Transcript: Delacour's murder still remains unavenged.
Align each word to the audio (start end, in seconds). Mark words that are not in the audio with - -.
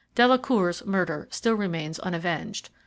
Delacour's 0.15 0.83
murder 0.83 1.27
still 1.29 1.53
remains 1.53 1.99
unavenged. 1.99 2.71